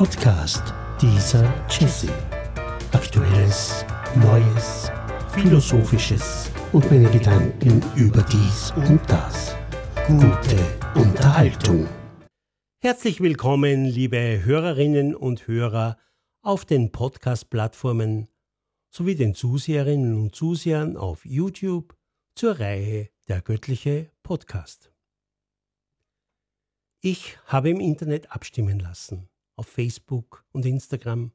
Podcast 0.00 0.72
dieser 0.98 1.44
Jesse. 1.68 2.08
Aktuelles, 2.92 3.84
Neues, 4.14 4.90
Philosophisches 5.28 6.50
und 6.72 6.90
meine 6.90 7.10
Gedanken 7.10 7.82
über 7.96 8.22
dies 8.22 8.72
und 8.76 8.98
das. 9.10 9.54
Gute 10.06 10.56
Unterhaltung. 10.94 11.86
Herzlich 12.78 13.20
willkommen, 13.20 13.84
liebe 13.84 14.42
Hörerinnen 14.42 15.14
und 15.14 15.46
Hörer 15.46 15.98
auf 16.40 16.64
den 16.64 16.92
Podcast-Plattformen 16.92 18.26
sowie 18.88 19.16
den 19.16 19.34
Zuseherinnen 19.34 20.14
und 20.14 20.34
Zusehern 20.34 20.96
auf 20.96 21.26
YouTube 21.26 21.94
zur 22.34 22.58
Reihe 22.58 23.10
Der 23.28 23.42
göttliche 23.42 24.10
Podcast. 24.22 24.94
Ich 27.02 27.36
habe 27.44 27.68
im 27.68 27.80
Internet 27.80 28.32
abstimmen 28.32 28.80
lassen, 28.80 29.28
auf 29.60 29.68
Facebook 29.68 30.44
und 30.52 30.64
Instagram, 30.64 31.32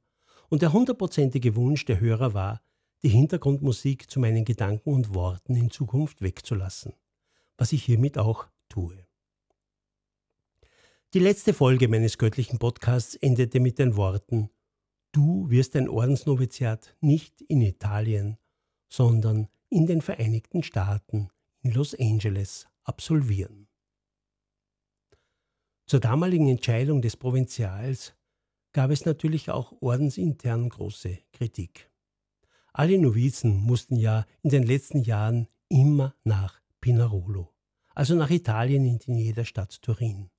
und 0.49 0.61
der 0.63 0.73
hundertprozentige 0.73 1.55
Wunsch 1.55 1.85
der 1.85 1.99
Hörer 1.99 2.33
war, 2.33 2.61
die 3.03 3.09
Hintergrundmusik 3.09 4.09
zu 4.09 4.19
meinen 4.19 4.45
Gedanken 4.45 4.93
und 4.93 5.13
Worten 5.13 5.55
in 5.55 5.69
Zukunft 5.69 6.21
wegzulassen, 6.21 6.93
was 7.55 7.71
ich 7.71 7.83
hiermit 7.83 8.17
auch 8.17 8.47
tue. 8.67 9.05
Die 11.13 11.19
letzte 11.19 11.53
Folge 11.53 11.87
meines 11.87 12.17
göttlichen 12.17 12.57
Podcasts 12.57 13.13
endete 13.15 13.59
mit 13.59 13.77
den 13.77 13.95
Worten 13.95 14.49
Du 15.11 15.49
wirst 15.49 15.75
ein 15.75 15.87
Ordensnoviziat 15.87 16.97
nicht 16.99 17.41
in 17.41 17.61
Italien, 17.61 18.37
sondern 18.89 19.47
in 19.69 19.85
den 19.85 20.01
Vereinigten 20.01 20.63
Staaten, 20.63 21.29
in 21.61 21.71
Los 21.71 21.93
Angeles, 21.97 22.67
absolvieren. 22.83 23.64
Zur 25.87 25.99
damaligen 25.99 26.49
Entscheidung 26.49 27.03
des 27.03 27.15
Provinzials 27.15 28.15
gab 28.73 28.89
es 28.89 29.05
natürlich 29.05 29.51
auch 29.51 29.71
ordensintern 29.81 30.67
große 30.67 31.19
Kritik. 31.31 31.91
Alle 32.73 32.97
Novizen 32.97 33.57
mussten 33.61 33.95
ja 33.95 34.25
in 34.41 34.49
den 34.49 34.63
letzten 34.63 35.03
Jahren 35.03 35.47
immer 35.69 36.15
nach 36.23 36.59
Pinarolo, 36.81 37.53
also 37.93 38.15
nach 38.15 38.31
Italien 38.31 38.99
in 39.05 39.15
jeder 39.15 39.45
Stadt 39.45 39.79
Turin. 39.83 40.31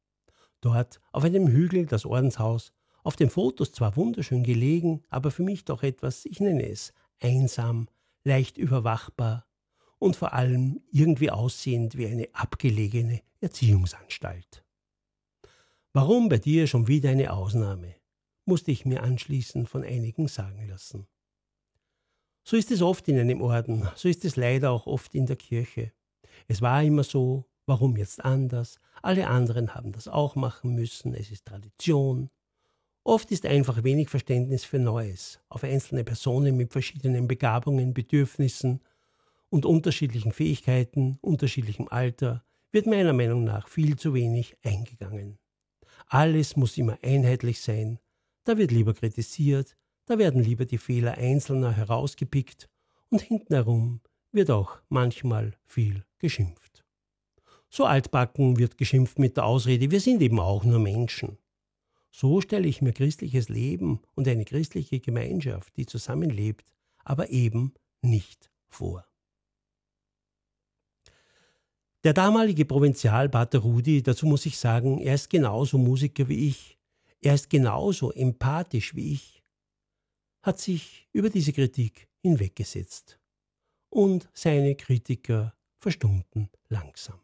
Dort 0.60 1.00
auf 1.12 1.22
einem 1.22 1.46
Hügel 1.46 1.86
das 1.86 2.06
Ordenshaus 2.06 2.72
auf 3.04 3.14
den 3.14 3.30
Fotos 3.30 3.70
zwar 3.70 3.94
wunderschön 3.94 4.42
gelegen, 4.42 5.04
aber 5.10 5.30
für 5.30 5.44
mich 5.44 5.64
doch 5.64 5.84
etwas, 5.84 6.24
ich 6.24 6.40
nenne 6.40 6.68
es, 6.68 6.92
einsam, 7.20 7.86
leicht 8.24 8.58
überwachbar 8.58 9.46
und 10.00 10.16
vor 10.16 10.32
allem 10.32 10.80
irgendwie 10.90 11.30
aussehend 11.30 11.96
wie 11.96 12.08
eine 12.08 12.28
abgelegene 12.32 13.20
Erziehungsanstalt. 13.40 14.65
Warum 15.96 16.28
bei 16.28 16.36
dir 16.36 16.66
schon 16.66 16.88
wieder 16.88 17.08
eine 17.08 17.32
Ausnahme? 17.32 17.94
musste 18.44 18.70
ich 18.70 18.84
mir 18.84 19.02
anschließend 19.02 19.66
von 19.66 19.82
einigen 19.82 20.28
sagen 20.28 20.68
lassen. 20.68 21.06
So 22.44 22.58
ist 22.58 22.70
es 22.70 22.82
oft 22.82 23.08
in 23.08 23.18
einem 23.18 23.40
Orden, 23.40 23.88
so 23.96 24.06
ist 24.06 24.22
es 24.26 24.36
leider 24.36 24.72
auch 24.72 24.86
oft 24.86 25.14
in 25.14 25.24
der 25.24 25.36
Kirche. 25.36 25.92
Es 26.48 26.60
war 26.60 26.82
immer 26.82 27.02
so, 27.02 27.46
warum 27.64 27.96
jetzt 27.96 28.22
anders? 28.22 28.78
Alle 29.00 29.28
anderen 29.28 29.74
haben 29.74 29.92
das 29.92 30.06
auch 30.06 30.36
machen 30.36 30.74
müssen, 30.74 31.14
es 31.14 31.30
ist 31.30 31.46
Tradition, 31.46 32.28
Oft 33.02 33.32
ist 33.32 33.46
einfach 33.46 33.82
wenig 33.82 34.10
Verständnis 34.10 34.64
für 34.64 34.78
Neues. 34.78 35.40
Auf 35.48 35.64
einzelne 35.64 36.04
Personen 36.04 36.58
mit 36.58 36.72
verschiedenen 36.72 37.26
Begabungen, 37.26 37.94
Bedürfnissen 37.94 38.82
und 39.48 39.64
unterschiedlichen 39.64 40.32
Fähigkeiten, 40.32 41.18
unterschiedlichem 41.22 41.88
Alter 41.88 42.44
wird 42.70 42.86
meiner 42.86 43.14
Meinung 43.14 43.44
nach 43.44 43.68
viel 43.68 43.96
zu 43.96 44.12
wenig 44.12 44.58
eingegangen. 44.62 45.38
Alles 46.06 46.56
muss 46.56 46.78
immer 46.78 46.98
einheitlich 47.02 47.60
sein, 47.60 47.98
da 48.44 48.56
wird 48.56 48.70
lieber 48.70 48.94
kritisiert, 48.94 49.76
da 50.06 50.18
werden 50.18 50.42
lieber 50.42 50.64
die 50.64 50.78
Fehler 50.78 51.18
Einzelner 51.18 51.72
herausgepickt 51.72 52.68
und 53.10 53.22
hinten 53.22 53.54
herum 53.54 54.00
wird 54.30 54.50
auch 54.50 54.78
manchmal 54.88 55.54
viel 55.64 56.04
geschimpft. 56.18 56.84
So 57.68 57.84
altbacken 57.84 58.56
wird 58.58 58.78
geschimpft 58.78 59.18
mit 59.18 59.36
der 59.36 59.46
Ausrede, 59.46 59.90
wir 59.90 60.00
sind 60.00 60.22
eben 60.22 60.38
auch 60.38 60.64
nur 60.64 60.78
Menschen. 60.78 61.38
So 62.12 62.40
stelle 62.40 62.68
ich 62.68 62.80
mir 62.80 62.92
christliches 62.92 63.48
Leben 63.48 64.00
und 64.14 64.28
eine 64.28 64.44
christliche 64.44 65.00
Gemeinschaft, 65.00 65.76
die 65.76 65.86
zusammenlebt, 65.86 66.72
aber 67.04 67.30
eben 67.30 67.74
nicht 68.00 68.50
vor. 68.68 69.04
Der 72.06 72.14
damalige 72.14 72.64
Provinzialpater 72.64 73.58
Rudi, 73.58 74.00
dazu 74.00 74.26
muss 74.26 74.46
ich 74.46 74.56
sagen, 74.58 75.00
er 75.00 75.16
ist 75.16 75.28
genauso 75.28 75.76
Musiker 75.76 76.28
wie 76.28 76.46
ich, 76.46 76.78
er 77.20 77.34
ist 77.34 77.50
genauso 77.50 78.12
empathisch 78.12 78.94
wie 78.94 79.14
ich, 79.14 79.42
hat 80.40 80.60
sich 80.60 81.08
über 81.12 81.30
diese 81.30 81.52
Kritik 81.52 82.06
hinweggesetzt. 82.22 83.18
Und 83.90 84.28
seine 84.32 84.76
Kritiker 84.76 85.56
verstummten 85.80 86.48
langsam. 86.68 87.18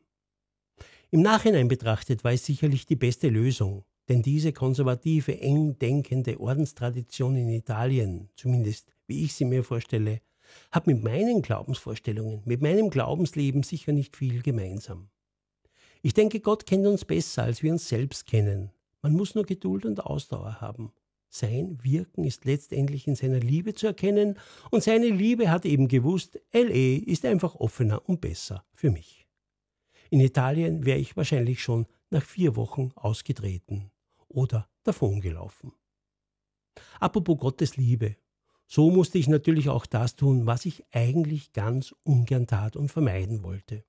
Im 1.13 1.23
Nachhinein 1.23 1.69
betrachtet 1.69 2.25
war 2.25 2.33
es 2.33 2.45
sicherlich 2.45 2.85
die 2.85 2.97
beste 2.97 3.29
Lösung, 3.29 3.85
denn 4.09 4.21
diese 4.21 4.53
konservative, 4.53 5.41
eng 5.41 5.79
denkende 5.79 6.41
Ordenstradition 6.41 7.37
in 7.37 7.51
Italien, 7.51 8.31
zumindest 8.35 8.93
wie 9.07 9.23
ich 9.27 9.35
sie 9.35 9.45
mir 9.45 9.63
vorstelle, 9.63 10.23
hat 10.71 10.87
mit 10.87 11.03
meinen 11.03 11.43
Glaubensvorstellungen, 11.43 12.43
mit 12.45 12.63
meinem 12.63 12.91
Glaubensleben 12.91 13.63
sicher 13.63 13.93
nicht 13.93 14.17
viel 14.17 14.43
gemeinsam. 14.43 15.09
Ich 16.03 16.15
denke, 16.15 16.41
Gott 16.41 16.67
kennt 16.67 16.87
uns 16.87 17.05
besser, 17.05 17.45
als 17.45 17.63
wir 17.63 17.73
uns 17.73 17.89
selbst 17.89 18.27
kennen. 18.27 18.71
Man 19.03 19.13
muss 19.13 19.35
nur 19.35 19.45
Geduld 19.45 19.85
und 19.87 20.05
Ausdauer 20.05 20.61
haben. 20.61 20.93
Sein 21.29 21.79
Wirken 21.83 22.25
ist 22.25 22.45
letztendlich 22.45 23.07
in 23.09 23.15
seiner 23.15 23.41
Liebe 23.41 23.75
zu 23.75 23.87
erkennen 23.87 24.39
und 24.71 24.83
seine 24.83 25.09
Liebe 25.09 25.51
hat 25.51 25.65
eben 25.65 25.89
gewusst, 25.89 26.39
LE 26.53 26.97
ist 26.99 27.25
einfach 27.25 27.55
offener 27.55 28.07
und 28.07 28.21
besser 28.21 28.65
für 28.75 28.91
mich. 28.91 29.27
In 30.11 30.21
Italien 30.21 30.85
wäre 30.85 30.99
ich 30.99 31.17
wahrscheinlich 31.17 31.63
schon 31.63 31.87
nach 32.11 32.23
vier 32.23 32.55
Wochen 32.57 32.93
ausgetreten 32.97 33.91
oder 34.29 34.69
davongelaufen. 34.83 35.73
Apropos 37.01 37.39
Gottes 37.39 37.77
Liebe. 37.77 38.17
So 38.67 38.91
musste 38.91 39.19
ich 39.19 39.29
natürlich 39.29 39.69
auch 39.69 39.87
das 39.87 40.17
tun, 40.17 40.47
was 40.47 40.65
ich 40.67 40.85
eigentlich 40.93 41.53
ganz 41.53 41.95
ungern 42.05 42.47
tat 42.47 42.77
und 42.77 42.91
vermeiden 42.91 43.43
wollte. 43.43 43.85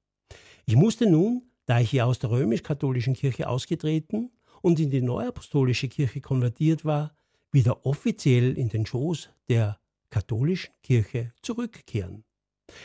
Ich 0.65 0.75
musste 0.75 1.09
nun, 1.09 1.43
da 1.65 1.79
ich 1.79 1.91
ja 1.91 2.05
aus 2.05 2.19
der 2.19 2.31
römisch-katholischen 2.31 3.13
Kirche 3.13 3.47
ausgetreten 3.47 4.31
und 4.61 4.79
in 4.79 4.89
die 4.89 5.01
neuapostolische 5.01 5.87
Kirche 5.87 6.21
konvertiert 6.21 6.85
war, 6.85 7.15
wieder 7.51 7.85
offiziell 7.85 8.57
in 8.57 8.69
den 8.69 8.85
Schoß 8.85 9.29
der 9.47 9.79
katholischen 10.09 10.73
Kirche 10.81 11.31
zurückkehren. 11.41 12.23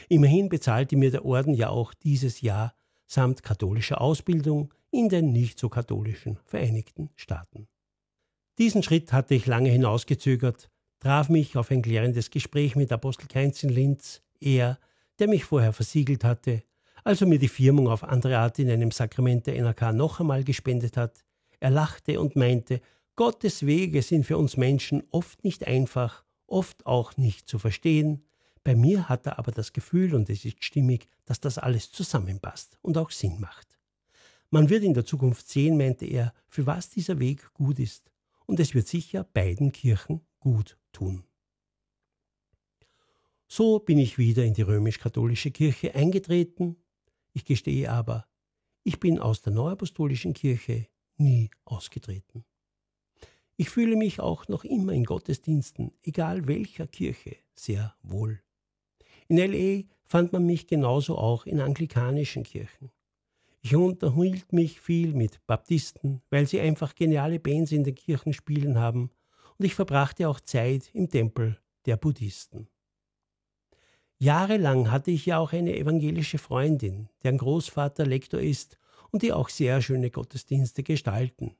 Immerhin 0.08 0.48
bezahlte 0.48 0.96
mir 0.96 1.10
der 1.10 1.24
Orden 1.24 1.54
ja 1.54 1.70
auch 1.70 1.94
dieses 1.94 2.40
Jahr 2.40 2.74
samt 3.06 3.42
katholischer 3.42 4.00
Ausbildung 4.00 4.72
in 4.90 5.08
den 5.08 5.32
nicht 5.32 5.58
so 5.58 5.68
katholischen 5.68 6.38
Vereinigten 6.44 7.10
Staaten. 7.16 7.68
Diesen 8.58 8.82
Schritt 8.82 9.12
hatte 9.12 9.34
ich 9.34 9.46
lange 9.46 9.70
hinausgezögert, 9.70 10.68
traf 11.00 11.28
mich 11.28 11.56
auf 11.56 11.70
ein 11.70 11.82
klärendes 11.82 12.30
Gespräch 12.30 12.76
mit 12.76 12.92
Apostel 12.92 13.26
Keinz 13.28 13.62
in 13.62 13.70
Linz, 13.70 14.22
er, 14.40 14.78
der 15.18 15.28
mich 15.28 15.44
vorher 15.44 15.72
versiegelt 15.72 16.24
hatte, 16.24 16.62
also 17.04 17.26
mir 17.26 17.38
die 17.38 17.48
Firmung 17.48 17.88
auf 17.88 18.04
andere 18.04 18.38
Art 18.38 18.58
in 18.58 18.70
einem 18.70 18.90
Sakrament 18.90 19.46
der 19.46 19.56
NRK 19.62 19.92
noch 19.92 20.20
einmal 20.20 20.44
gespendet 20.44 20.96
hat. 20.96 21.24
Er 21.60 21.70
lachte 21.70 22.20
und 22.20 22.36
meinte, 22.36 22.80
Gottes 23.16 23.64
Wege 23.66 24.02
sind 24.02 24.26
für 24.26 24.38
uns 24.38 24.56
Menschen 24.56 25.02
oft 25.10 25.42
nicht 25.44 25.66
einfach, 25.66 26.24
oft 26.46 26.86
auch 26.86 27.16
nicht 27.16 27.48
zu 27.48 27.58
verstehen. 27.58 28.24
Bei 28.62 28.74
mir 28.74 29.08
hat 29.08 29.26
er 29.26 29.38
aber 29.38 29.52
das 29.52 29.72
Gefühl, 29.72 30.14
und 30.14 30.28
es 30.28 30.44
ist 30.44 30.62
stimmig, 30.62 31.08
dass 31.24 31.40
das 31.40 31.58
alles 31.58 31.90
zusammenpasst 31.90 32.78
und 32.82 32.98
auch 32.98 33.10
Sinn 33.10 33.40
macht. 33.40 33.78
Man 34.50 34.68
wird 34.68 34.82
in 34.82 34.94
der 34.94 35.04
Zukunft 35.04 35.48
sehen, 35.48 35.76
meinte 35.76 36.04
er, 36.06 36.32
für 36.48 36.66
was 36.66 36.90
dieser 36.90 37.18
Weg 37.18 37.52
gut 37.54 37.78
ist, 37.78 38.10
und 38.46 38.60
es 38.60 38.74
wird 38.74 38.88
sicher 38.88 39.24
beiden 39.24 39.72
Kirchen 39.72 40.20
gut 40.40 40.78
tun. 40.98 41.24
So 43.46 43.78
bin 43.78 43.98
ich 43.98 44.18
wieder 44.18 44.44
in 44.44 44.54
die 44.54 44.62
römisch-katholische 44.62 45.50
Kirche 45.50 45.94
eingetreten. 45.94 46.76
Ich 47.32 47.44
gestehe 47.44 47.90
aber, 47.90 48.26
ich 48.82 48.98
bin 49.00 49.18
aus 49.18 49.40
der 49.40 49.52
neuapostolischen 49.52 50.34
Kirche 50.34 50.88
nie 51.16 51.50
ausgetreten. 51.64 52.44
Ich 53.56 53.70
fühle 53.70 53.96
mich 53.96 54.20
auch 54.20 54.48
noch 54.48 54.64
immer 54.64 54.92
in 54.92 55.04
Gottesdiensten, 55.04 55.92
egal 56.02 56.46
welcher 56.46 56.86
Kirche, 56.86 57.36
sehr 57.54 57.94
wohl. 58.02 58.42
In 59.28 59.38
LA 59.38 59.84
fand 60.04 60.32
man 60.32 60.44
mich 60.46 60.66
genauso 60.66 61.16
auch 61.16 61.46
in 61.46 61.60
anglikanischen 61.60 62.42
Kirchen. 62.42 62.90
Ich 63.60 63.74
unterhielt 63.74 64.52
mich 64.52 64.80
viel 64.80 65.14
mit 65.14 65.44
Baptisten, 65.46 66.22
weil 66.30 66.46
sie 66.46 66.60
einfach 66.60 66.94
geniale 66.94 67.40
Bands 67.40 67.72
in 67.72 67.84
den 67.84 67.94
Kirchen 67.94 68.32
spielen 68.32 68.78
haben, 68.78 69.10
und 69.58 69.64
ich 69.64 69.74
verbrachte 69.74 70.28
auch 70.28 70.40
Zeit 70.40 70.90
im 70.94 71.08
Tempel 71.08 71.58
der 71.86 71.96
Buddhisten. 71.96 72.68
Jahrelang 74.18 74.90
hatte 74.90 75.10
ich 75.10 75.26
ja 75.26 75.38
auch 75.38 75.52
eine 75.52 75.76
evangelische 75.76 76.38
Freundin, 76.38 77.08
deren 77.22 77.38
Großvater 77.38 78.04
Lektor 78.04 78.40
ist 78.40 78.78
und 79.10 79.22
die 79.22 79.32
auch 79.32 79.48
sehr 79.48 79.80
schöne 79.80 80.10
Gottesdienste 80.10 80.82
gestalten. 80.82 81.56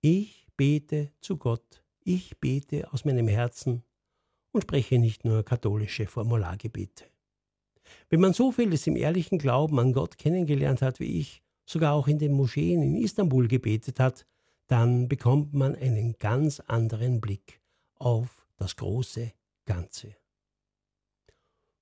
Ich 0.00 0.48
bete 0.56 1.12
zu 1.20 1.36
Gott, 1.36 1.84
ich 2.02 2.38
bete 2.40 2.92
aus 2.92 3.04
meinem 3.04 3.28
Herzen 3.28 3.84
und 4.52 4.62
spreche 4.62 4.98
nicht 4.98 5.24
nur 5.24 5.44
katholische 5.44 6.06
Formulargebete. 6.06 7.04
Wenn 8.08 8.20
man 8.20 8.32
so 8.32 8.52
vieles 8.52 8.86
im 8.86 8.96
ehrlichen 8.96 9.38
Glauben 9.38 9.78
an 9.78 9.92
Gott 9.92 10.18
kennengelernt 10.18 10.82
hat 10.82 10.98
wie 10.98 11.20
ich, 11.20 11.42
sogar 11.66 11.94
auch 11.94 12.08
in 12.08 12.18
den 12.18 12.32
Moscheen 12.32 12.82
in 12.82 12.96
Istanbul 12.96 13.48
gebetet 13.48 14.00
hat, 14.00 14.26
dann 14.72 15.06
bekommt 15.06 15.52
man 15.52 15.74
einen 15.74 16.14
ganz 16.18 16.58
anderen 16.60 17.20
Blick 17.20 17.60
auf 17.96 18.46
das 18.56 18.74
große 18.76 19.34
Ganze. 19.66 20.16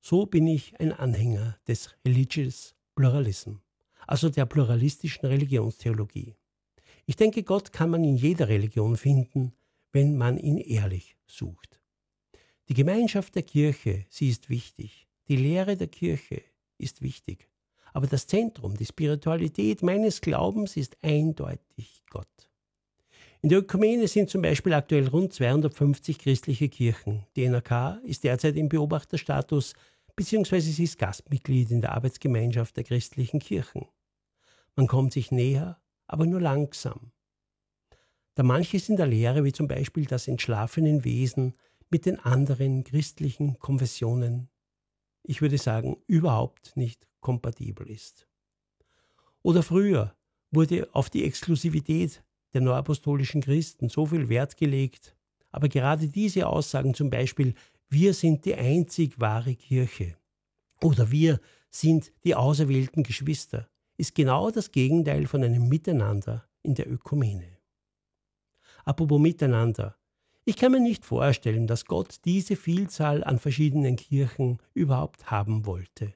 So 0.01 0.27
bin 0.27 0.49
ich 0.49 0.81
ein 0.81 0.93
Anhänger 0.93 1.57
des 1.69 1.95
Religious 2.05 2.75
Pluralism, 2.97 3.59
also 4.09 4.29
der 4.29 4.45
pluralistischen 4.45 5.25
Religionstheologie. 5.25 6.35
Ich 7.07 7.15
denke, 7.15 7.45
Gott 7.45 7.73
kann 7.73 7.91
man 7.91 8.03
in 8.03 8.17
jeder 8.17 8.49
Religion 8.49 8.97
finden, 8.97 9.53
wenn 9.93 10.17
man 10.17 10.37
ihn 10.37 10.59
ehrlich 10.59 11.17
sucht. 11.29 11.81
Die 12.69 12.75
Gemeinschaft 12.75 13.37
der 13.37 13.45
Kirche, 13.45 14.05
sie 14.09 14.31
ist 14.31 14.51
wichtig. 14.51 15.07
Die 15.29 15.37
Lehre 15.37 15.77
der 15.77 15.87
Kirche 15.87 16.43
ist 16.77 17.03
wichtig. 17.03 17.49
Aber 17.93 18.09
das 18.09 18.27
Zentrum, 18.27 18.77
die 18.77 18.87
Spiritualität 18.87 19.81
meines 19.85 20.21
Glaubens 20.21 20.77
ist 20.77 20.97
eindeutig 21.05 22.03
Gott. 22.11 22.50
In 23.43 23.49
der 23.49 23.61
Ökumene 23.61 24.07
sind 24.07 24.29
zum 24.29 24.43
Beispiel 24.43 24.75
aktuell 24.75 25.09
rund 25.09 25.33
250 25.33 26.19
christliche 26.19 26.69
Kirchen. 26.69 27.25
Die 27.37 27.49
NRK 27.49 28.01
ist 28.05 28.23
derzeit 28.25 28.55
im 28.57 28.69
Beobachterstatus, 28.69 29.73
beziehungsweise 30.15 30.71
sie 30.71 30.85
ist 30.85 30.99
Gastmitglied 30.99 31.71
in 31.71 31.81
der 31.81 31.93
Arbeitsgemeinschaft 31.93 32.77
der 32.77 32.85
christlichen 32.85 33.41
Kirchen. 33.41 33.87
Man 34.77 34.87
kommt 34.87 35.15
sich 35.15 35.31
näher, 35.31 35.81
aber 36.07 36.27
nur 36.27 36.41
langsam. 36.41 37.13
Da 38.35 38.43
manches 38.43 38.91
in 38.91 38.97
der 38.97 39.07
Lehre, 39.07 39.43
wie 39.43 39.53
zum 39.53 39.69
Beispiel 39.69 40.05
das 40.05 40.29
entschlafenen 40.29 41.05
Wesen, 41.05 41.55
mit 41.89 42.05
den 42.05 42.19
anderen 42.21 42.85
christlichen 42.85 43.59
Konfessionen, 43.59 44.51
ich 45.23 45.41
würde 45.41 45.57
sagen, 45.57 45.97
überhaupt 46.07 46.77
nicht 46.77 47.09
kompatibel 47.21 47.89
ist. 47.89 48.29
Oder 49.43 49.63
früher 49.63 50.15
wurde 50.51 50.91
auf 50.93 51.09
die 51.09 51.25
Exklusivität 51.25 52.23
der 52.55 52.61
neuapostolischen 52.61 53.41
Christen 53.41 53.89
so 53.89 54.07
viel 54.07 54.29
Wert 54.29 54.57
gelegt, 54.57 55.17
aber 55.51 55.69
gerade 55.69 56.09
diese 56.09 56.47
Aussagen 56.47 56.95
zum 56.95 57.11
Beispiel, 57.11 57.55
wir 57.89 58.15
sind 58.15 58.45
die 58.45 58.55
einzig 58.55 59.19
wahre 59.19 59.55
Kirche 59.55 60.17
oder 60.83 61.11
wir 61.11 61.41
sind 61.71 62.13
die 62.25 62.35
auserwählten 62.35 63.03
Geschwister, 63.03 63.69
ist 63.97 64.15
genau 64.15 64.51
das 64.51 64.73
Gegenteil 64.73 65.27
von 65.27 65.45
einem 65.45 65.69
Miteinander 65.69 66.49
in 66.63 66.75
der 66.75 66.91
Ökumene. 66.91 67.59
Apropos 68.85 69.21
Miteinander. 69.21 69.97
Ich 70.45 70.57
kann 70.57 70.73
mir 70.73 70.81
nicht 70.81 71.05
vorstellen, 71.05 71.67
dass 71.67 71.85
Gott 71.85 72.21
diese 72.25 72.57
Vielzahl 72.57 73.23
an 73.23 73.39
verschiedenen 73.39 73.97
Kirchen 73.97 74.59
überhaupt 74.73 75.31
haben 75.31 75.67
wollte. 75.67 76.15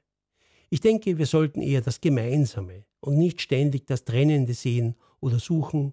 Ich 0.71 0.81
denke, 0.81 1.19
wir 1.19 1.27
sollten 1.27 1.61
eher 1.61 1.83
das 1.83 2.01
Gemeinsame 2.01 2.87
und 3.01 3.19
nicht 3.19 3.41
ständig 3.43 3.87
das 3.87 4.05
Trennende 4.05 4.55
sehen 4.55 4.97
oder 5.21 5.39
suchen 5.39 5.93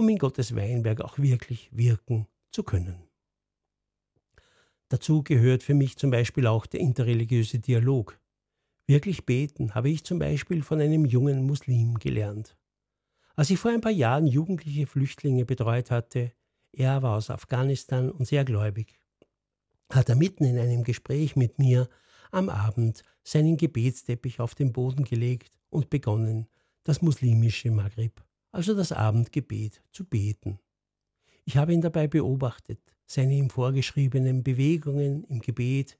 um 0.00 0.08
in 0.08 0.16
Gottes 0.16 0.56
Weinberg 0.56 1.02
auch 1.02 1.18
wirklich 1.18 1.68
wirken 1.72 2.26
zu 2.52 2.62
können. 2.62 3.02
Dazu 4.88 5.22
gehört 5.22 5.62
für 5.62 5.74
mich 5.74 5.98
zum 5.98 6.10
Beispiel 6.10 6.46
auch 6.46 6.64
der 6.64 6.80
interreligiöse 6.80 7.58
Dialog. 7.58 8.18
Wirklich 8.86 9.26
beten 9.26 9.74
habe 9.74 9.90
ich 9.90 10.02
zum 10.02 10.18
Beispiel 10.18 10.62
von 10.62 10.80
einem 10.80 11.04
jungen 11.04 11.46
Muslim 11.46 11.98
gelernt. 11.98 12.56
Als 13.36 13.50
ich 13.50 13.58
vor 13.58 13.72
ein 13.72 13.82
paar 13.82 13.92
Jahren 13.92 14.26
jugendliche 14.26 14.86
Flüchtlinge 14.86 15.44
betreut 15.44 15.90
hatte, 15.90 16.32
er 16.72 17.02
war 17.02 17.18
aus 17.18 17.28
Afghanistan 17.28 18.10
und 18.10 18.24
sehr 18.24 18.46
gläubig, 18.46 18.98
hat 19.92 20.08
er 20.08 20.16
mitten 20.16 20.44
in 20.44 20.58
einem 20.58 20.82
Gespräch 20.82 21.36
mit 21.36 21.58
mir 21.58 21.90
am 22.30 22.48
Abend 22.48 23.02
seinen 23.22 23.58
Gebetsteppich 23.58 24.40
auf 24.40 24.54
den 24.54 24.72
Boden 24.72 25.04
gelegt 25.04 25.58
und 25.68 25.90
begonnen, 25.90 26.46
das 26.84 27.02
muslimische 27.02 27.70
Maghrib 27.70 28.24
also 28.52 28.74
das 28.74 28.92
Abendgebet, 28.92 29.82
zu 29.92 30.04
beten. 30.04 30.58
Ich 31.44 31.56
habe 31.56 31.72
ihn 31.72 31.80
dabei 31.80 32.06
beobachtet, 32.06 32.80
seine 33.06 33.34
ihm 33.34 33.50
vorgeschriebenen 33.50 34.42
Bewegungen 34.42 35.24
im 35.24 35.40
Gebet 35.40 35.98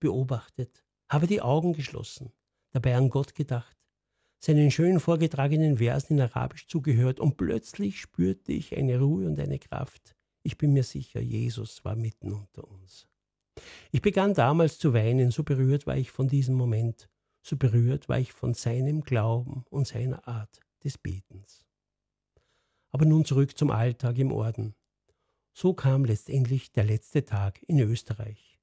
beobachtet, 0.00 0.84
habe 1.10 1.26
die 1.26 1.40
Augen 1.40 1.72
geschlossen, 1.72 2.32
dabei 2.70 2.96
an 2.96 3.10
Gott 3.10 3.34
gedacht, 3.34 3.76
seinen 4.40 4.70
schön 4.70 5.00
vorgetragenen 5.00 5.78
Versen 5.78 6.18
in 6.18 6.20
Arabisch 6.20 6.66
zugehört 6.68 7.18
und 7.18 7.36
plötzlich 7.36 8.00
spürte 8.00 8.52
ich 8.52 8.76
eine 8.76 8.98
Ruhe 9.00 9.26
und 9.26 9.38
eine 9.40 9.58
Kraft. 9.58 10.14
Ich 10.42 10.56
bin 10.58 10.72
mir 10.72 10.84
sicher, 10.84 11.20
Jesus 11.20 11.84
war 11.84 11.96
mitten 11.96 12.32
unter 12.32 12.68
uns. 12.68 13.08
Ich 13.90 14.02
begann 14.02 14.34
damals 14.34 14.78
zu 14.78 14.94
weinen, 14.94 15.30
so 15.32 15.42
berührt 15.42 15.86
war 15.86 15.96
ich 15.96 16.10
von 16.12 16.28
diesem 16.28 16.54
Moment, 16.54 17.08
so 17.42 17.56
berührt 17.56 18.08
war 18.08 18.20
ich 18.20 18.32
von 18.32 18.54
seinem 18.54 19.00
Glauben 19.00 19.64
und 19.70 19.88
seiner 19.88 20.28
Art 20.28 20.60
des 20.84 20.98
Betens. 20.98 21.66
Aber 22.90 23.04
nun 23.04 23.24
zurück 23.24 23.56
zum 23.56 23.70
Alltag 23.70 24.18
im 24.18 24.32
Orden. 24.32 24.74
So 25.52 25.74
kam 25.74 26.04
letztendlich 26.04 26.72
der 26.72 26.84
letzte 26.84 27.24
Tag 27.24 27.62
in 27.66 27.80
Österreich. 27.80 28.58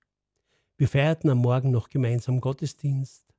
Wir 0.77 0.87
feierten 0.87 1.29
am 1.29 1.39
Morgen 1.39 1.71
noch 1.71 1.89
gemeinsam 1.89 2.41
Gottesdienst. 2.41 3.33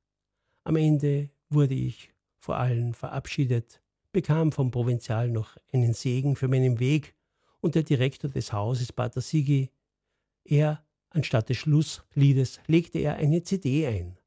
Am 0.63 0.75
Ende 0.75 1.29
wurde 1.49 1.73
ich 1.73 2.11
vor 2.37 2.57
allen 2.57 2.93
verabschiedet, 2.93 3.81
bekam 4.11 4.51
vom 4.51 4.71
Provinzial 4.71 5.29
noch 5.29 5.57
einen 5.71 5.93
Segen 5.93 6.35
für 6.35 6.47
meinen 6.47 6.79
Weg 6.79 7.15
und 7.61 7.75
der 7.75 7.83
Direktor 7.83 8.29
des 8.29 8.53
Hauses, 8.53 8.93
Pater 8.93 9.21
Sigi, 9.21 9.69
er, 10.43 10.83
anstatt 11.09 11.49
des 11.49 11.57
Schlussliedes, 11.57 12.59
legte 12.67 12.99
er 12.99 13.15
eine 13.15 13.43
CD 13.43 13.87
ein. 13.87 14.17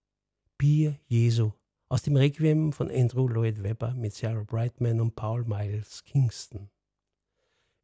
Bier 0.58 0.98
Jesu 1.06 1.52
aus 1.90 2.02
dem 2.02 2.14
Requiem 2.14 2.72
von 2.72 2.88
Andrew 2.88 3.26
Lloyd 3.26 3.64
Webber 3.64 3.94
mit 3.94 4.14
Sarah 4.14 4.44
Brightman 4.44 5.00
und 5.00 5.16
Paul 5.16 5.44
Miles 5.44 6.04
Kingston. 6.04 6.70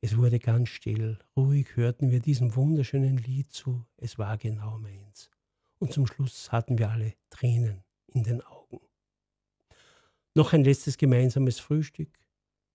Es 0.01 0.17
wurde 0.17 0.39
ganz 0.39 0.69
still, 0.69 1.19
ruhig 1.37 1.75
hörten 1.75 2.13
wir 2.13 2.21
diesem 2.21 2.55
wunderschönen 2.55 3.17
Lied 3.17 3.51
zu, 3.51 3.85
es 3.97 4.17
war 4.17 4.39
genau 4.39 4.79
meins. 4.79 5.29
Und 5.81 5.93
zum 5.93 6.07
Schluss 6.07 6.53
hatten 6.53 6.79
wir 6.79 6.89
alle 6.89 7.15
Tränen 7.31 7.83
in 8.07 8.23
den 8.23 8.43
Augen. 8.43 8.79
Noch 10.35 10.53
ein 10.53 10.63
letztes 10.63 10.99
gemeinsames 10.99 11.59
Frühstück. 11.59 12.17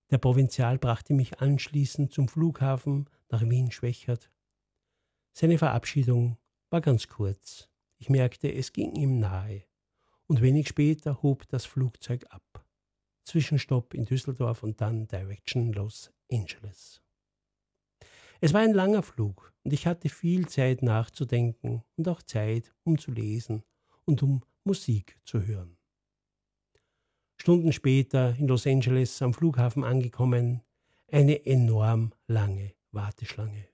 Der 0.10 0.18
Provinzial 0.18 0.80
brachte 0.80 1.14
mich 1.14 1.40
anschließend 1.40 2.12
zum 2.12 2.28
Flughafen 2.28 3.10
nach 3.30 3.42
Wien-Schwächert. 3.42 4.30
Seine 5.32 5.58
Verabschiedung 5.58 6.38
war 6.70 6.82
ganz 6.82 7.08
kurz. 7.08 7.70
Ich 8.00 8.10
merkte, 8.10 8.54
es 8.54 8.74
ging 8.74 8.96
ihm 8.96 9.20
nahe 9.20 9.64
und 10.32 10.42
wenig 10.42 10.70
später 10.70 11.22
hob 11.24 11.46
das 11.50 11.66
Flugzeug 11.66 12.26
ab. 12.30 12.66
Zwischenstopp 13.26 13.94
in 13.94 14.06
Düsseldorf 14.06 14.64
und 14.64 14.80
dann 14.80 15.06
Direction 15.06 15.74
Los 15.74 16.10
Angeles. 16.32 17.02
Es 18.40 18.54
war 18.54 18.62
ein 18.62 18.74
langer 18.74 19.04
Flug 19.04 19.52
und 19.66 19.74
ich 19.74 19.88
hatte 19.88 20.08
viel 20.08 20.48
Zeit 20.48 20.84
nachzudenken 20.84 21.84
und 21.98 22.08
auch 22.08 22.22
Zeit, 22.22 22.74
um 22.86 22.98
zu 22.98 23.12
lesen 23.12 23.64
und 24.06 24.24
um 24.24 24.42
Musik 24.64 25.20
zu 25.26 25.46
hören. 25.46 25.76
Stunden 27.36 27.74
später 27.74 28.34
in 28.40 28.48
Los 28.48 28.66
Angeles 28.66 29.22
am 29.22 29.34
Flughafen 29.34 29.84
angekommen, 29.84 30.62
eine 31.12 31.46
enorm 31.46 32.14
lange 32.28 32.72
Warteschlange. 32.94 33.68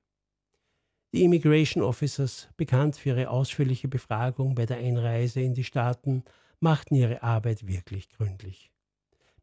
Die 1.13 1.23
Immigration 1.23 1.83
Officers, 1.83 2.49
bekannt 2.57 2.95
für 2.95 3.09
ihre 3.09 3.29
ausführliche 3.29 3.87
Befragung 3.87 4.55
bei 4.55 4.65
der 4.65 4.77
Einreise 4.77 5.39
in 5.41 5.53
die 5.53 5.63
Staaten, 5.63 6.23
machten 6.59 6.95
ihre 6.95 7.23
Arbeit 7.23 7.67
wirklich 7.67 8.09
gründlich. 8.09 8.71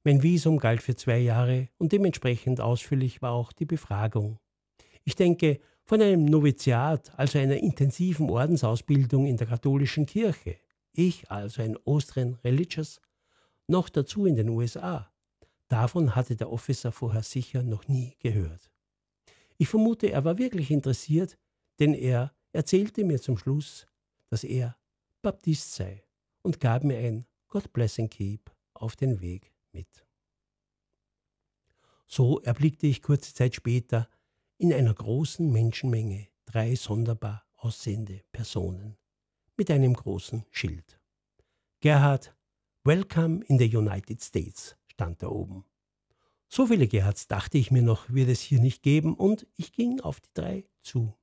Mein 0.03 0.23
Visum 0.23 0.59
galt 0.59 0.83
für 0.83 0.97
zwei 0.97 1.19
Jahre 1.19 1.69
und 1.79 1.93
dementsprechend 1.93 2.61
ausführlich 2.61 3.23
war 3.23 3.33
auch 3.33 3.53
die 3.53 3.65
Befragung. 3.65 4.39
Ich 5.05 5.17
denke, 5.17 5.61
von 5.85 6.01
einem 6.01 6.25
Noviziat, 6.25 7.19
also 7.19 7.39
einer 7.39 7.57
intensiven 7.57 8.31
Ordensausbildung 8.31 9.27
in 9.27 9.37
der 9.37 9.47
katholischen 9.47 10.07
Kirche, 10.07 10.59
ich 10.93 11.31
also 11.31 11.63
ein 11.63 11.77
Austrian 11.85 12.35
Religious, 12.45 13.01
noch 13.67 13.89
dazu 13.89 14.27
in 14.27 14.37
den 14.37 14.49
USA. 14.49 15.11
Davon 15.69 16.15
hatte 16.15 16.37
der 16.37 16.51
Officer 16.51 16.93
vorher 16.93 17.23
sicher 17.23 17.63
noch 17.63 17.89
nie 17.89 18.17
gehört. 18.19 18.71
Ich 19.57 19.69
vermute, 19.69 20.11
er 20.11 20.25
war 20.25 20.39
wirklich 20.39 20.71
interessiert, 20.71 21.39
denn 21.79 21.95
er 21.95 22.35
erzählte 22.53 23.05
mir 23.05 23.21
zum 23.21 23.39
Schluss, 23.39 23.87
dass 24.31 24.45
er 24.45 24.77
Baptist 25.23 25.75
sei 25.75 26.04
und 26.45 26.61
gab 26.61 26.85
mir 26.85 26.99
ein 26.99 27.27
God 27.49 27.73
bless 27.73 27.99
and 27.99 28.11
keep 28.11 28.51
auf 28.75 28.97
den 28.97 29.21
Weg 29.21 29.53
mit. 29.73 30.07
So 32.07 32.41
erblickte 32.41 32.87
ich 32.87 33.03
kurze 33.03 33.35
Zeit 33.35 33.55
später 33.55 34.09
in 34.59 34.73
einer 34.73 34.95
großen 34.95 35.51
Menschenmenge 35.51 36.29
drei 36.45 36.77
sonderbar 36.77 37.45
aussehende 37.57 38.23
Personen 38.31 38.97
mit 39.57 39.71
einem 39.71 39.95
großen 39.95 40.45
Schild. 40.51 41.01
Gerhard, 41.81 42.35
Welcome 42.85 43.43
in 43.47 43.59
the 43.59 43.77
United 43.77 44.23
States 44.23 44.77
stand 44.87 45.23
da 45.23 45.29
oben. 45.29 45.65
So 46.49 46.67
viele 46.67 46.87
Gerhards 46.87 47.27
dachte 47.27 47.59
ich 47.59 47.71
mir 47.71 47.83
noch, 47.83 48.11
wird 48.11 48.29
es 48.29 48.41
hier 48.41 48.61
nicht 48.61 48.83
geben, 48.83 49.15
und 49.15 49.47
ich 49.57 49.73
ging 49.73 50.01
auf 50.01 50.21
die 50.21 50.31
drei 50.35 50.65
zu. 50.83 51.15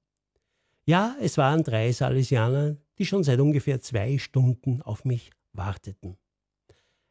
Ja, 0.85 1.15
es 1.21 1.37
waren 1.37 1.63
drei 1.63 1.91
Salesianer, 1.91 2.77
die 3.01 3.07
schon 3.07 3.23
seit 3.23 3.39
ungefähr 3.39 3.81
zwei 3.81 4.19
Stunden 4.19 4.83
auf 4.83 5.05
mich 5.05 5.31
warteten. 5.53 6.19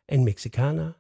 Ein 0.07 0.23
Mexikaner, 0.23 0.95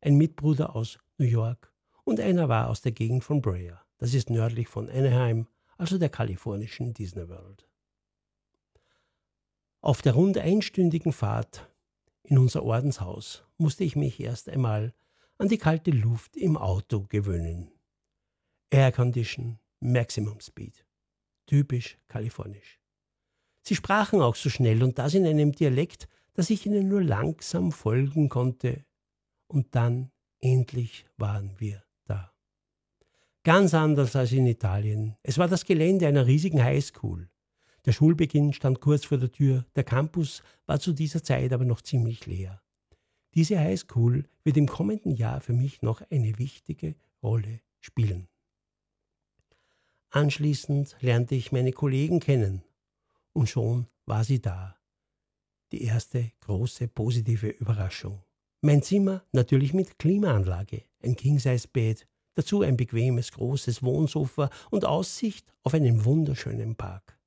ein 0.00 0.14
Mitbruder 0.14 0.76
aus 0.76 1.00
New 1.18 1.26
York 1.26 1.74
und 2.04 2.20
einer 2.20 2.48
war 2.48 2.70
aus 2.70 2.80
der 2.80 2.92
Gegend 2.92 3.24
von 3.24 3.42
Brea. 3.42 3.84
Das 3.98 4.14
ist 4.14 4.30
nördlich 4.30 4.68
von 4.68 4.88
Anaheim, 4.88 5.48
also 5.78 5.98
der 5.98 6.10
kalifornischen 6.10 6.94
Disney 6.94 7.28
World. 7.28 7.68
Auf 9.80 10.00
der 10.00 10.12
rund 10.12 10.38
einstündigen 10.38 11.12
Fahrt 11.12 11.68
in 12.22 12.38
unser 12.38 12.62
Ordenshaus 12.62 13.42
musste 13.58 13.82
ich 13.82 13.96
mich 13.96 14.20
erst 14.20 14.48
einmal 14.48 14.94
an 15.38 15.48
die 15.48 15.58
kalte 15.58 15.90
Luft 15.90 16.36
im 16.36 16.56
Auto 16.56 17.04
gewöhnen. 17.08 17.72
Air 18.70 18.92
Condition, 18.92 19.58
Maximum 19.80 20.38
Speed. 20.38 20.86
Typisch 21.46 21.98
kalifornisch. 22.06 22.78
Sie 23.66 23.74
sprachen 23.74 24.20
auch 24.20 24.36
so 24.36 24.48
schnell 24.48 24.84
und 24.84 24.96
das 24.96 25.14
in 25.14 25.26
einem 25.26 25.50
Dialekt, 25.50 26.06
dass 26.34 26.50
ich 26.50 26.66
ihnen 26.66 26.86
nur 26.86 27.02
langsam 27.02 27.72
folgen 27.72 28.28
konnte. 28.28 28.84
Und 29.48 29.74
dann 29.74 30.12
endlich 30.38 31.04
waren 31.16 31.58
wir 31.58 31.82
da. 32.04 32.32
Ganz 33.42 33.74
anders 33.74 34.14
als 34.14 34.30
in 34.30 34.46
Italien. 34.46 35.16
Es 35.24 35.38
war 35.38 35.48
das 35.48 35.64
Gelände 35.64 36.06
einer 36.06 36.26
riesigen 36.26 36.62
Highschool. 36.62 37.28
Der 37.84 37.90
Schulbeginn 37.90 38.52
stand 38.52 38.80
kurz 38.80 39.04
vor 39.04 39.18
der 39.18 39.32
Tür, 39.32 39.66
der 39.74 39.82
Campus 39.82 40.44
war 40.66 40.78
zu 40.78 40.92
dieser 40.92 41.24
Zeit 41.24 41.52
aber 41.52 41.64
noch 41.64 41.80
ziemlich 41.80 42.24
leer. 42.26 42.62
Diese 43.34 43.58
Highschool 43.58 44.28
wird 44.44 44.56
im 44.56 44.68
kommenden 44.68 45.16
Jahr 45.16 45.40
für 45.40 45.52
mich 45.52 45.82
noch 45.82 46.02
eine 46.08 46.38
wichtige 46.38 46.94
Rolle 47.20 47.60
spielen. 47.80 48.28
Anschließend 50.10 50.96
lernte 51.00 51.34
ich 51.34 51.50
meine 51.50 51.72
Kollegen 51.72 52.20
kennen 52.20 52.62
und 53.36 53.48
schon 53.48 53.86
war 54.06 54.24
sie 54.24 54.40
da. 54.40 54.76
Die 55.70 55.82
erste 55.82 56.32
große 56.40 56.88
positive 56.88 57.48
Überraschung. 57.48 58.22
Mein 58.62 58.82
Zimmer 58.82 59.22
natürlich 59.32 59.74
mit 59.74 59.98
Klimaanlage, 59.98 60.84
ein 61.02 61.16
King-Size-Bett, 61.16 62.08
dazu 62.34 62.62
ein 62.62 62.76
bequemes 62.76 63.32
großes 63.32 63.82
Wohnsofa 63.82 64.48
und 64.70 64.84
Aussicht 64.84 65.52
auf 65.62 65.74
einen 65.74 66.04
wunderschönen 66.04 66.76
Park. 66.76 67.18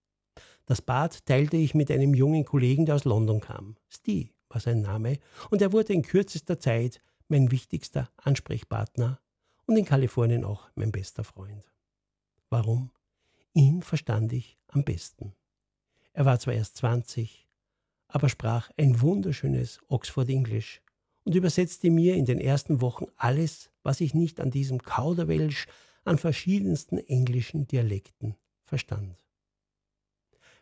Das 0.66 0.82
Bad 0.82 1.26
teilte 1.26 1.58
ich 1.58 1.76
mit 1.76 1.92
einem 1.92 2.14
jungen 2.14 2.44
Kollegen, 2.44 2.86
der 2.86 2.96
aus 2.96 3.06
London 3.06 3.40
kam. 3.40 3.76
Steve 3.88 4.30
war 4.50 4.60
sein 4.60 4.82
Name, 4.82 5.20
und 5.52 5.62
er 5.62 5.72
wurde 5.74 5.94
in 5.94 6.02
kürzester 6.02 6.60
Zeit 6.60 7.02
mein 7.28 7.52
wichtigster 7.52 8.10
Ansprechpartner 8.18 9.20
und 9.68 9.78
in 9.78 9.86
Kalifornien 9.86 10.44
auch 10.44 10.70
mein 10.76 10.92
bester 10.92 11.24
Freund. 11.24 11.72
Warum? 12.50 12.92
Ihn 13.54 13.84
verstand 13.84 14.34
ich 14.34 14.58
am 14.68 14.84
besten. 14.84 15.34
Er 16.20 16.26
war 16.26 16.38
zwar 16.38 16.54
erst 16.54 16.76
20, 16.76 17.48
aber 18.10 18.28
sprach 18.28 18.72
ein 18.76 19.00
wunderschönes 19.00 19.80
Oxford 19.88 20.28
Englisch 20.28 20.82
und 21.24 21.34
übersetzte 21.34 21.90
mir 21.90 22.18
in 22.18 22.26
den 22.26 22.42
ersten 22.42 22.82
Wochen 22.82 23.06
alles, 23.16 23.70
was 23.84 24.02
ich 24.02 24.14
nicht 24.14 24.42
an 24.42 24.52
diesem 24.52 24.82
Kauderwelsch 24.82 25.68
an 26.04 26.18
verschiedensten 26.18 26.98
englischen 26.98 27.68
Dialekten 27.68 28.36
verstand. 28.66 29.24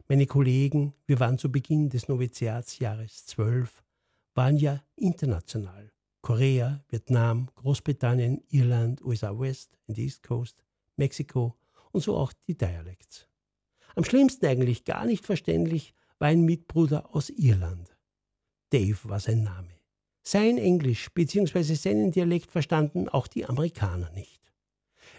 Meine 0.08 0.28
Kollegen, 0.28 0.94
wir 1.08 1.20
waren 1.20 1.40
zu 1.40 1.52
Beginn 1.52 1.90
des 1.90 2.08
Noviziatsjahres 2.08 3.26
12, 3.26 3.84
waren 4.36 4.58
ja 4.58 4.84
international. 4.96 5.92
Korea, 6.22 6.84
Vietnam, 6.88 7.50
Großbritannien, 7.56 8.44
Irland, 8.50 9.04
USA 9.04 9.32
West 9.40 9.76
and 9.88 9.98
East 9.98 10.22
Coast, 10.22 10.64
Mexiko 10.98 11.56
und 11.92 12.02
so 12.02 12.16
auch 12.16 12.32
die 12.46 12.56
Dialects. 12.56 13.28
Am 13.98 14.04
schlimmsten 14.04 14.46
eigentlich 14.46 14.86
gar 14.86 15.06
nicht 15.06 15.26
verständlich 15.26 15.96
war 16.20 16.28
ein 16.28 16.46
Mitbruder 16.46 17.16
aus 17.16 17.32
Irland. 17.32 17.98
Dave 18.70 19.00
war 19.06 19.20
sein 19.20 19.42
Name. 19.42 19.74
Sein 20.22 20.60
Englisch 20.60 21.10
bzw. 21.16 21.74
seinen 21.74 22.12
Dialekt 22.12 22.52
verstanden 22.52 23.10
auch 23.10 23.26
die 23.26 23.48
Amerikaner 23.48 24.12
nicht. 24.12 24.54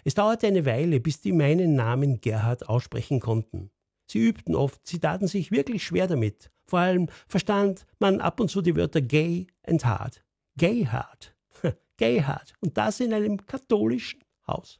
Es 0.05 0.13
dauerte 0.13 0.47
eine 0.47 0.65
Weile, 0.65 1.01
bis 1.01 1.19
die 1.19 1.33
meinen 1.33 1.75
Namen 1.75 2.21
Gerhard 2.21 2.69
aussprechen 2.69 3.19
konnten. 3.19 3.69
Sie 4.09 4.19
übten 4.19 4.55
oft, 4.55 4.87
sie 4.87 4.99
taten 4.99 5.27
sich 5.27 5.51
wirklich 5.51 5.83
schwer 5.83 6.07
damit. 6.07 6.49
Vor 6.65 6.79
allem 6.79 7.09
verstand 7.27 7.85
man 7.99 8.21
ab 8.21 8.39
und 8.39 8.49
zu 8.49 8.61
die 8.61 8.77
Wörter 8.77 9.01
gay 9.01 9.47
and 9.67 9.83
hard. 9.83 10.23
Gay 10.55 10.85
hard. 10.85 11.35
gay 11.97 12.21
hard. 12.21 12.53
Und 12.61 12.77
das 12.77 13.01
in 13.01 13.13
einem 13.13 13.45
katholischen 13.45 14.23
Haus. 14.47 14.79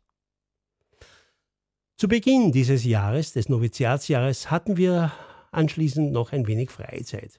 Zu 2.00 2.08
Beginn 2.08 2.54
dieses 2.54 2.86
Jahres, 2.86 3.34
des 3.34 3.50
Noviziatsjahres, 3.50 4.50
hatten 4.50 4.78
wir 4.78 5.12
anschließend 5.52 6.14
noch 6.14 6.32
ein 6.32 6.48
wenig 6.48 6.70
Freizeit. 6.70 7.38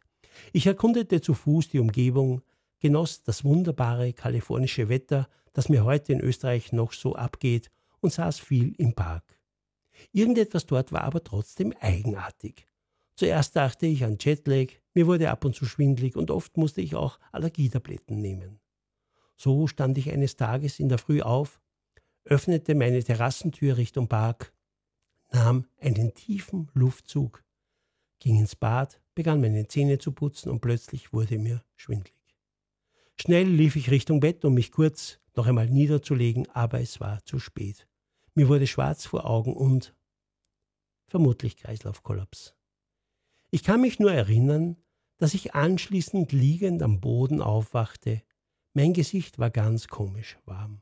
Ich 0.52 0.66
erkundete 0.66 1.22
zu 1.22 1.32
Fuß 1.32 1.70
die 1.70 1.78
Umgebung, 1.78 2.42
genoss 2.78 3.22
das 3.22 3.42
wunderbare 3.42 4.12
kalifornische 4.12 4.90
Wetter, 4.90 5.30
das 5.54 5.70
mir 5.70 5.86
heute 5.86 6.12
in 6.12 6.20
Österreich 6.20 6.72
noch 6.72 6.92
so 6.92 7.14
abgeht, 7.14 7.70
und 8.00 8.12
saß 8.12 8.38
viel 8.38 8.74
im 8.76 8.92
Park. 8.92 9.24
Irgendetwas 10.12 10.66
dort 10.66 10.92
war 10.92 11.04
aber 11.04 11.24
trotzdem 11.24 11.72
eigenartig. 11.80 12.66
Zuerst 13.16 13.56
dachte 13.56 13.86
ich 13.86 14.04
an 14.04 14.18
Jetlag, 14.20 14.66
mir 14.92 15.06
wurde 15.06 15.30
ab 15.30 15.46
und 15.46 15.54
zu 15.54 15.64
schwindlig 15.64 16.16
und 16.16 16.30
oft 16.30 16.58
musste 16.58 16.82
ich 16.82 16.94
auch 16.94 17.18
Allergietabletten 17.32 18.20
nehmen. 18.20 18.60
So 19.38 19.66
stand 19.68 19.96
ich 19.96 20.10
eines 20.10 20.36
Tages 20.36 20.80
in 20.80 20.90
der 20.90 20.98
Früh 20.98 21.22
auf, 21.22 21.62
öffnete 22.30 22.74
meine 22.76 23.02
Terrassentür 23.02 23.76
Richtung 23.76 24.08
Park, 24.08 24.54
nahm 25.32 25.66
einen 25.80 26.14
tiefen 26.14 26.70
Luftzug, 26.74 27.44
ging 28.20 28.38
ins 28.38 28.54
Bad, 28.56 29.02
begann 29.14 29.40
meine 29.40 29.66
Zähne 29.66 29.98
zu 29.98 30.12
putzen 30.12 30.48
und 30.48 30.60
plötzlich 30.60 31.12
wurde 31.12 31.38
mir 31.38 31.62
schwindlig. 31.76 32.14
Schnell 33.20 33.48
lief 33.48 33.76
ich 33.76 33.90
Richtung 33.90 34.20
Bett, 34.20 34.44
um 34.44 34.54
mich 34.54 34.70
kurz 34.70 35.18
noch 35.34 35.46
einmal 35.46 35.68
niederzulegen, 35.68 36.48
aber 36.50 36.80
es 36.80 37.00
war 37.00 37.22
zu 37.24 37.38
spät. 37.38 37.86
Mir 38.34 38.48
wurde 38.48 38.66
schwarz 38.66 39.06
vor 39.06 39.26
Augen 39.28 39.52
und 39.52 39.94
vermutlich 41.08 41.56
Kreislaufkollaps. 41.56 42.54
Ich 43.50 43.64
kann 43.64 43.80
mich 43.80 43.98
nur 43.98 44.12
erinnern, 44.12 44.76
dass 45.18 45.34
ich 45.34 45.54
anschließend 45.54 46.30
liegend 46.30 46.82
am 46.82 47.00
Boden 47.00 47.42
aufwachte. 47.42 48.22
Mein 48.72 48.92
Gesicht 48.92 49.40
war 49.40 49.50
ganz 49.50 49.88
komisch 49.88 50.38
warm. 50.46 50.80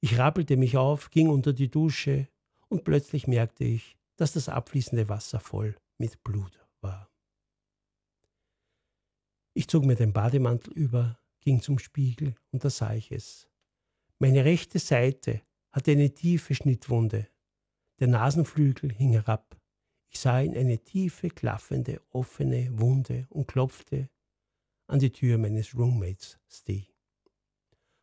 Ich 0.00 0.18
rappelte 0.18 0.56
mich 0.56 0.76
auf, 0.76 1.10
ging 1.10 1.28
unter 1.28 1.52
die 1.52 1.70
Dusche 1.70 2.28
und 2.68 2.84
plötzlich 2.84 3.26
merkte 3.26 3.64
ich, 3.64 3.98
dass 4.16 4.32
das 4.32 4.48
abfließende 4.48 5.08
Wasser 5.08 5.40
voll 5.40 5.76
mit 5.98 6.22
Blut 6.22 6.64
war. 6.80 7.10
Ich 9.54 9.66
zog 9.66 9.84
mir 9.84 9.96
den 9.96 10.12
Bademantel 10.12 10.72
über, 10.72 11.18
ging 11.40 11.60
zum 11.60 11.78
Spiegel 11.78 12.36
und 12.52 12.64
da 12.64 12.70
sah 12.70 12.94
ich 12.94 13.10
es. 13.10 13.48
Meine 14.20 14.44
rechte 14.44 14.78
Seite 14.78 15.42
hatte 15.72 15.92
eine 15.92 16.14
tiefe 16.14 16.54
Schnittwunde. 16.54 17.28
Der 17.98 18.08
Nasenflügel 18.08 18.92
hing 18.92 19.12
herab. 19.12 19.60
Ich 20.10 20.20
sah 20.20 20.40
in 20.40 20.56
eine 20.56 20.78
tiefe, 20.78 21.28
klaffende, 21.28 22.00
offene 22.10 22.68
Wunde 22.78 23.26
und 23.30 23.48
klopfte 23.48 24.08
an 24.86 25.00
die 25.00 25.10
Tür 25.10 25.38
meines 25.38 25.74
Roommates 25.76 26.38
Steve. 26.48 26.97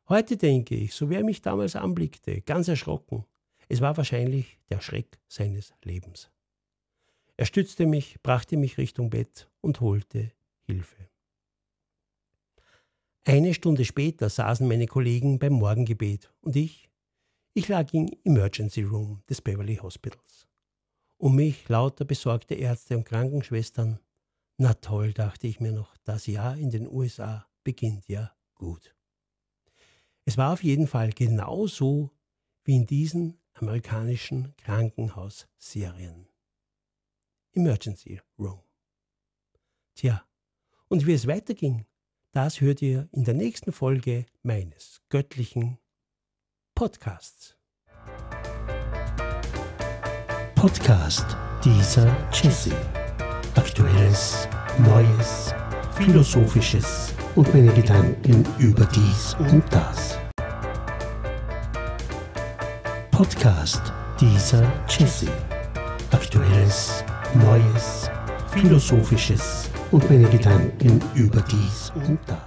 Heute 0.07 0.37
denke 0.37 0.75
ich, 0.75 0.93
so 0.93 1.09
wie 1.09 1.15
er 1.15 1.23
mich 1.23 1.41
damals 1.41 1.75
anblickte, 1.75 2.41
ganz 2.41 2.67
erschrocken. 2.67 3.25
Es 3.67 3.81
war 3.81 3.97
wahrscheinlich 3.97 4.59
der 4.69 4.81
Schreck 4.81 5.17
seines 5.27 5.73
Lebens. 5.83 6.29
Er 7.37 7.45
stützte 7.45 7.85
mich, 7.85 8.21
brachte 8.21 8.55
mich 8.55 8.77
Richtung 8.77 9.09
Bett 9.09 9.49
und 9.61 9.81
holte 9.81 10.31
Hilfe. 10.61 11.09
Eine 13.23 13.53
Stunde 13.55 13.85
später 13.85 14.29
saßen 14.29 14.67
meine 14.67 14.85
Kollegen 14.85 15.39
beim 15.39 15.53
Morgengebet 15.53 16.31
und 16.41 16.55
ich 16.55 16.89
ich 17.57 17.69
lag 17.69 17.93
im 17.93 18.09
Emergency 18.25 18.83
Room 18.83 19.23
des 19.29 19.41
Beverly 19.41 19.77
Hospitals. 19.77 20.45
Um 21.17 21.37
mich 21.37 21.69
lauter 21.69 22.03
besorgte 22.03 22.53
Ärzte 22.53 22.97
und 22.97 23.05
Krankenschwestern. 23.05 23.97
Na 24.57 24.73
toll, 24.73 25.13
dachte 25.13 25.47
ich 25.47 25.61
mir 25.61 25.71
noch, 25.71 25.95
das 26.03 26.27
Jahr 26.27 26.57
in 26.57 26.69
den 26.69 26.85
USA 26.85 27.47
beginnt 27.63 28.09
ja 28.09 28.35
gut. 28.55 28.93
Es 30.27 30.37
war 30.37 30.53
auf 30.53 30.63
jeden 30.63 30.87
Fall 30.87 31.11
genauso 31.11 32.09
wie 32.63 32.75
in 32.75 32.87
diesen 32.87 33.37
amerikanischen 33.53 34.55
Krankenhausserien. 34.57 36.27
Emergency 37.53 38.19
Room. 38.39 38.59
Tja, 39.93 40.25
und 40.87 41.05
wie 41.05 41.13
es 41.13 41.27
weiterging, 41.27 41.85
das 42.31 42.59
hört 42.59 42.81
ihr 42.81 43.07
in 43.11 43.23
der 43.23 43.35
nächsten 43.35 43.71
Folge 43.71 44.25
meines 44.41 45.01
göttlichen 45.09 45.77
Podcasts. 46.73 47.55
Podcast 50.55 51.37
dieser 51.63 52.07
Jesse. 52.31 52.75
Aktuelles, 53.55 54.49
Neues, 54.79 55.53
Philosophisches 55.93 57.14
und 57.35 57.53
meine 57.53 57.71
Gedanken 57.73 58.45
über 58.59 58.85
dies 58.85 59.35
und 59.39 59.63
das. 59.69 60.17
Podcast 63.11 63.93
dieser 64.19 64.63
Jesse. 64.87 65.27
Aktuelles, 66.11 67.03
Neues, 67.33 68.09
Philosophisches 68.51 69.69
und 69.91 70.09
meine 70.09 70.29
Gedanken 70.29 71.01
über 71.13 71.41
dies 71.41 71.91
und 72.07 72.19
das. 72.25 72.44